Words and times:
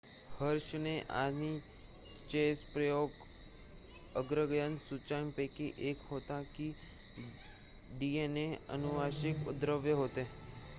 Hershey 0.31 0.97
आणि 1.09 1.59
Chase 2.31 2.63
प्रयोग 2.63 3.09
अग्रगण्य 4.15 4.77
सूचनांपैकी 4.79 5.71
1 5.91 6.09
होता 6.09 6.41
की 6.57 6.71
डीएनए 7.99 8.53
अनुवांशिक 8.69 9.49
द्रव्य 9.59 9.91
होते 9.93 10.27